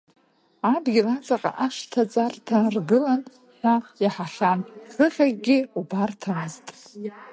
[0.73, 3.21] Адгьыл аҵаҟа ашьҭаҵарҭа ргылан
[3.57, 4.59] ҳәа иаҳахьан,
[4.93, 6.65] хыхь акгьы убарҭамызт.